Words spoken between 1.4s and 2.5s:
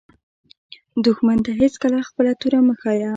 ته هېڅکله خپله